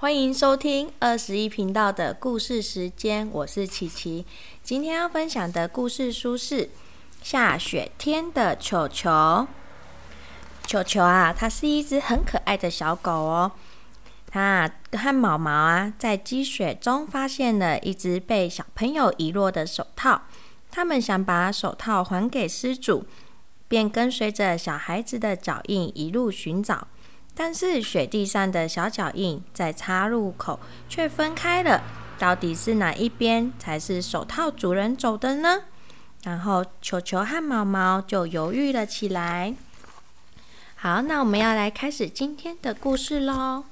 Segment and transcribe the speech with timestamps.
[0.00, 4.24] 欢迎收听二十一频道的故事时间，我是琪琪。
[4.62, 6.66] 今天要分享的故事书是
[7.20, 9.10] 《下雪天的球球》。
[10.64, 13.50] 球球啊，它是一只很可爱的小狗哦。
[14.28, 20.22] 它和毛毛啊，在积雪中发现了一只被小朋友遗落的手套。
[20.70, 23.04] 他们想把手套还给失主，
[23.66, 26.86] 便跟随着小孩子的脚印一路寻找。
[27.40, 31.80] 但是雪地上的小脚印在岔路口却分开了，
[32.18, 35.62] 到底是哪一边才是手套主人走的呢？
[36.24, 39.54] 然后球球和毛毛就犹豫了起来。
[40.74, 43.62] 好，那我们要来开始今天的故事喽。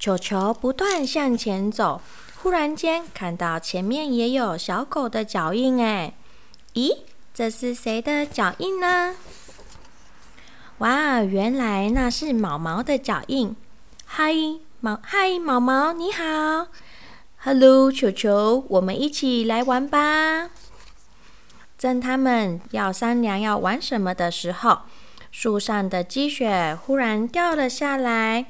[0.00, 2.00] 球球不断向前走。
[2.42, 6.14] 忽然间，看到前面也有小狗的脚印，哎，
[6.72, 7.00] 咦，
[7.34, 9.14] 这是谁的脚印呢？
[10.78, 13.54] 哇，原来那是毛毛的脚印。
[14.06, 14.32] 嗨，
[14.80, 16.68] 毛，嗨，毛毛，你好。
[17.42, 20.48] Hello，球球，我们一起来玩吧。
[21.76, 24.78] 正他们要商量要玩什么的时候，
[25.30, 28.46] 树上的积雪忽然掉了下来。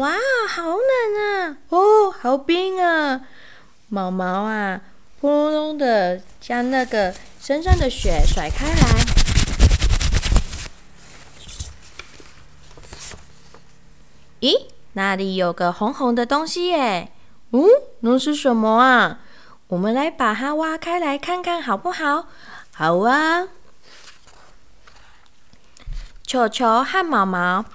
[0.00, 0.14] 哇，
[0.48, 0.80] 好冷
[1.20, 1.56] 啊！
[1.68, 3.20] 哦，好冰啊！
[3.90, 4.80] 毛毛啊，
[5.20, 8.74] 扑隆隆的将那个身上的雪甩开来。
[14.40, 17.12] 咦，那里有个红红的东西耶！
[17.50, 17.60] 嗯，
[18.00, 19.18] 那是什么啊？
[19.66, 22.26] 我们来把它挖开来看看好不好？
[22.72, 23.48] 好啊！
[26.26, 27.66] 球球和毛毛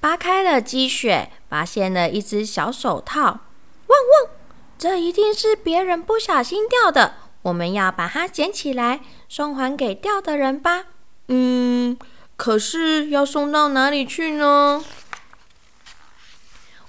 [0.00, 1.30] 扒开了积雪。
[1.52, 4.30] 发现了一只小手套，汪汪！
[4.78, 10.84] 这一定是别人不小心掉的，我们要把它捡起来，送还给掉的人吧。
[11.28, 11.98] 嗯，
[12.36, 14.82] 可是要送到哪里去呢？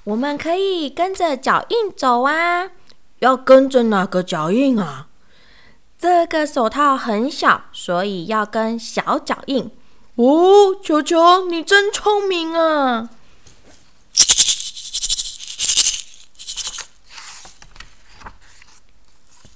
[0.05, 2.69] 我们可以跟着脚印走啊。
[3.19, 5.07] 要跟着哪个脚印啊？
[5.99, 9.69] 这个手套很小，所以要跟小脚印。
[10.15, 13.09] 哦，球球，你真聪明啊！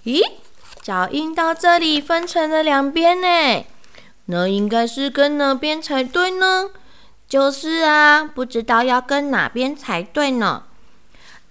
[0.07, 0.23] 咦，
[0.81, 3.65] 脚印到这里分成了两边呢，
[4.27, 6.69] 那应该是跟哪边才对呢？
[7.27, 10.63] 就是啊，不知道要跟哪边才对呢。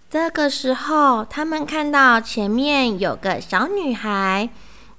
[0.09, 4.49] 这个时候，他们看到前面有个小女孩，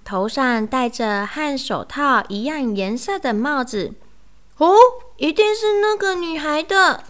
[0.05, 3.95] 头上戴着和手套一样颜色的帽子。
[4.57, 4.75] 哦，
[5.15, 7.03] 一定是那个女孩的。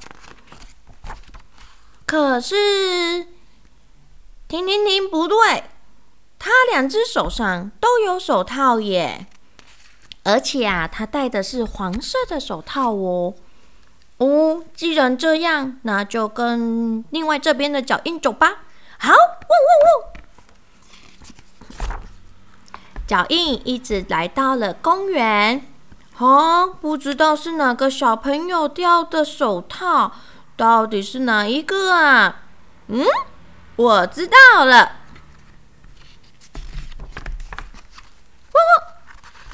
[2.06, 3.28] 可是，
[4.48, 5.66] 停停停，不对。
[6.48, 9.28] 他两只手上都有手套耶，
[10.24, 13.34] 而且啊，他戴的是黄色的手套哦。
[14.20, 18.60] 哦，既然这样，那就跟另外这边的脚印走吧。
[18.98, 19.28] 好，汪汪
[19.84, 19.92] 汪！
[23.06, 25.68] 脚印一直来到了公园。
[26.18, 30.14] 哦，不知道是哪个小朋友掉的手套，
[30.56, 32.44] 到底是哪一个啊？
[32.88, 33.06] 嗯，
[33.76, 34.97] 我知道了。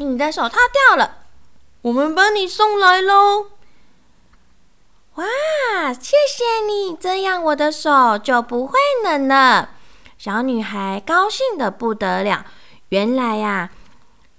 [0.03, 1.17] 你的手套掉了，
[1.81, 3.47] 我们帮你送来喽！
[5.15, 5.23] 哇，
[5.93, 9.69] 谢谢你，这样我的手就不会冷了。
[10.17, 12.45] 小女孩高兴的不得了。
[12.89, 13.69] 原来呀，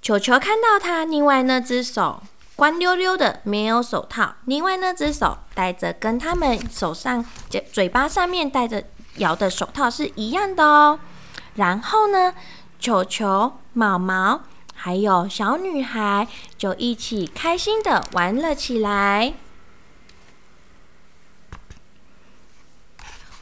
[0.01, 2.23] 球球看到她另外那只手
[2.57, 8.83] 光溜溜的，没有手套；另外那只手戴着跟他们手上嘴嘴巴上面戴着
[9.17, 10.99] 咬的手套是一样的哦。
[11.55, 12.35] 然后呢，
[12.81, 14.41] 球球毛毛。
[14.75, 19.35] 还有小女孩就一起开心的玩了起来。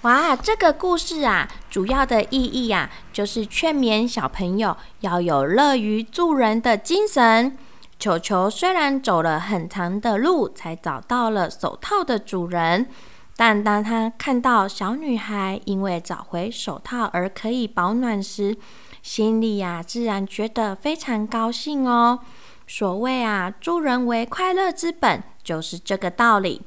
[0.02, 7.56] 哇，这个故事啊，主要的意义啊，就是劝勉小朋友要有乐于助人的精神。
[8.00, 12.88] 球球虽然走了很长的路才找到了手套的主人，
[13.36, 18.56] 但当他看到小女孩因为找回手套而可以保暖时，
[19.02, 22.20] 心里呀，自然觉得非常高兴哦。
[22.66, 26.62] 所谓啊，助人为快乐之本，就是这个道理。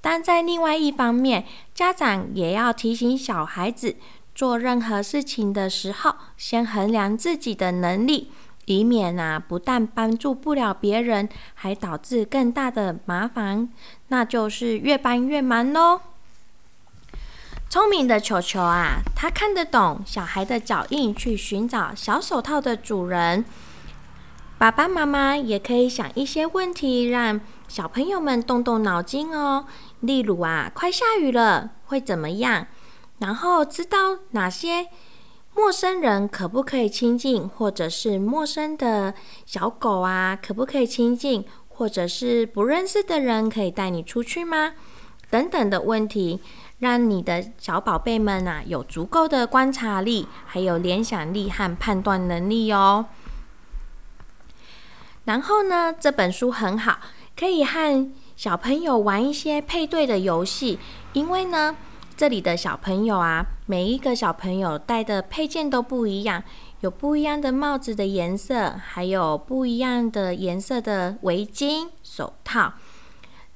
[0.00, 3.96] 但在另外一方面，家长也要提醒小孩子，
[4.34, 8.30] 做任何事情的时候，先衡量自己的能力，
[8.64, 13.68] 以免啊，不但帮助不了别人，还导致更大的麻烦，
[14.08, 16.00] 那就是越帮越忙喽。
[17.68, 23.44] 聪明的球球啊，他看得懂小孩的脚印，去寻找小手套的主人。
[24.58, 29.66] 爸爸妈妈也可以想一些问题，让小朋友们动动脑筋哦。
[30.00, 32.68] 例如啊，快下雨了，会怎么样？
[33.18, 34.86] 然后知道哪些
[35.52, 39.14] 陌生人可不可以亲近，或者是陌生的
[39.44, 41.44] 小狗啊，可不可以亲近？
[41.68, 44.74] 或者是不认识的人可以带你出去吗？
[45.34, 46.38] 等等的问题，
[46.78, 53.06] 让你的小宝贝们啊有足够的观察力，还有联想力和判断能力哦。
[55.24, 57.00] 然后呢，这本书很好，
[57.36, 60.78] 可以和小朋友玩一些配对的游戏，
[61.14, 61.74] 因为呢，
[62.16, 66.44] 这里的小朋友啊，每一个小朋友戴的配件都不一样。
[66.82, 72.74] 有不一样的帽子的颜色，还有不一样的颜色的围巾、手套。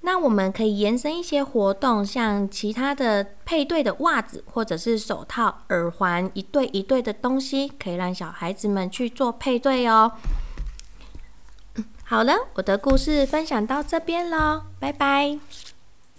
[0.01, 10.13] 那我们可以延伸一些活动，像其他的配对的袜子，或者是手套、耳环，一对一对的东西，可以让小孩子们去做配对哦。
[12.05, 15.39] 好了，我的故事分享到这边喽，拜拜。